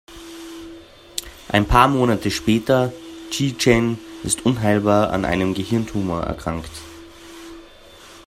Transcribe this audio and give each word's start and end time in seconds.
Ein 1.49 1.67
paar 1.67 1.87
Monate 1.87 2.31
später: 2.31 2.91
Yi 3.31 3.53
Che 3.53 3.97
ist 4.23 4.43
unheilbar 4.47 5.11
an 5.11 5.25
einem 5.25 5.53
Gehirntumor 5.53 6.23
erkrankt. 6.23 6.71